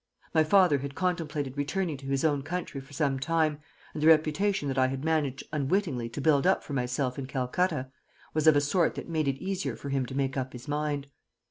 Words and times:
My 0.33 0.43
father 0.43 0.79
had 0.79 0.95
contemplated 0.95 1.55
returning 1.55 1.95
to 1.97 2.07
his 2.07 2.25
own 2.25 2.41
country 2.41 2.81
for 2.81 2.91
some 2.91 3.19
time, 3.19 3.59
and 3.93 4.01
the 4.01 4.07
reputation 4.07 4.67
that 4.67 4.77
I 4.79 4.87
had 4.87 5.03
managed 5.05 5.43
unwittingly 5.53 6.09
to 6.09 6.19
build 6.21 6.47
up 6.47 6.63
for 6.63 6.73
myself 6.73 7.19
in 7.19 7.27
Calcutta 7.27 7.91
was 8.33 8.47
of 8.47 8.55
a 8.55 8.61
sort 8.61 8.95
that 8.95 9.07
made 9.07 9.27
it 9.27 9.37
easier 9.37 9.75
for 9.75 9.89
him 9.89 10.07
to 10.07 10.15
make 10.15 10.35
up 10.37 10.53
his 10.53 10.67
mind. 10.67 11.05